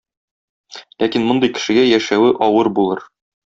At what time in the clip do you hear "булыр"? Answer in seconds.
2.81-3.09